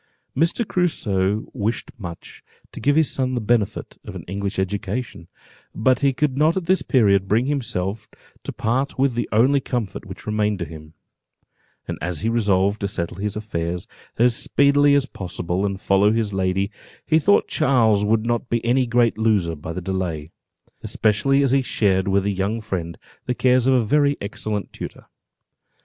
Mr. 0.35 0.67
Crusoe 0.67 1.45
wished 1.53 1.91
much 1.95 2.41
to 2.71 2.79
give 2.79 2.95
his 2.95 3.11
son 3.11 3.35
the 3.35 3.39
benefit 3.39 3.99
of 4.03 4.15
an 4.15 4.23
English 4.23 4.57
education, 4.57 5.27
but 5.75 5.99
he 5.99 6.11
could 6.11 6.35
not 6.39 6.57
at 6.57 6.65
this 6.65 6.81
period 6.81 7.27
bring 7.27 7.45
himself 7.45 8.09
to 8.43 8.51
part 8.51 8.97
with 8.97 9.13
the 9.13 9.29
only 9.31 9.59
comfort 9.59 10.05
which 10.07 10.25
remained 10.25 10.57
to 10.57 10.65
him: 10.65 10.93
and 11.87 11.99
as 12.01 12.21
he 12.21 12.29
resolved 12.29 12.81
to 12.81 12.87
settle 12.87 13.17
his 13.19 13.35
affairs 13.35 13.85
as 14.17 14.35
speedily 14.35 14.95
as 14.95 15.05
possible, 15.05 15.67
and 15.67 15.79
follow 15.79 16.11
his 16.11 16.33
lady, 16.33 16.71
he 17.05 17.19
thought 17.19 17.47
Charles 17.47 18.03
would 18.03 18.25
not 18.25 18.49
be 18.49 18.65
any 18.65 18.87
great 18.87 19.19
loser 19.19 19.53
by 19.53 19.71
the 19.71 19.81
delay, 19.81 20.31
especially 20.81 21.43
as 21.43 21.51
he 21.51 21.61
shared 21.61 22.07
with 22.07 22.25
a 22.25 22.31
young 22.31 22.59
friend 22.59 22.97
the 23.27 23.35
cares 23.35 23.67
of 23.67 23.75
a 23.75 23.83
very 23.83 24.17
excellent 24.19 24.73
tutor. 24.73 25.05